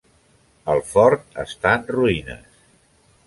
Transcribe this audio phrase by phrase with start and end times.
[0.75, 2.65] El fort està en ruïnes.